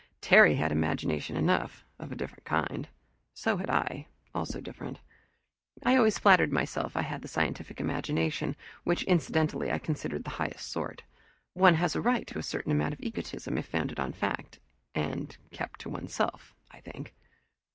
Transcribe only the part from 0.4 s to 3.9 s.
had imagination enough, of a different kind. So had